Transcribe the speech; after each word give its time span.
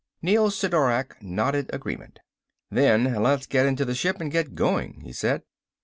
Neel 0.23 0.49
Sidorak 0.49 1.21
nodded 1.21 1.69
agreement. 1.71 2.21
"Then 2.71 3.21
let's 3.21 3.45
get 3.45 3.67
into 3.67 3.85
the 3.85 3.93
ship 3.93 4.19
and 4.19 4.31
get 4.31 4.55
going," 4.55 5.01
he 5.01 5.13
said. 5.13 5.43